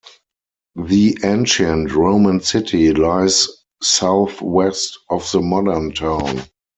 [0.87, 3.47] The ancient Roman city lies
[3.83, 6.41] southwest of the modern town.